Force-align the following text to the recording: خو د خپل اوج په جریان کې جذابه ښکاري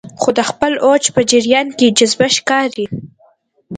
خو 0.21 0.29
د 0.37 0.39
خپل 0.49 0.73
اوج 0.85 1.03
په 1.15 1.21
جریان 1.31 1.67
کې 1.77 1.95
جذابه 1.97 2.27
ښکاري 2.37 2.85